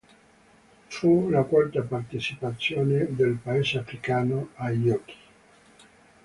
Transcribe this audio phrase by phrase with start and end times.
[0.87, 5.15] Fu la quarta partecipazione del Paese africano ai Giochi.